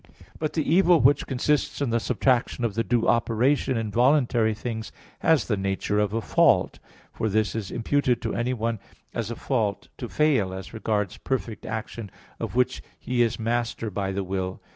[0.39, 4.91] But the evil which consists in the subtraction of the due operation in voluntary things
[5.19, 6.79] has the nature of a fault;
[7.13, 8.79] for this is imputed to anyone
[9.13, 12.09] as a fault to fail as regards perfect action,
[12.39, 14.59] of which he is master by the will.